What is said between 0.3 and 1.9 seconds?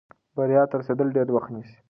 بریا ته رسېدل ډېر وخت نیسي.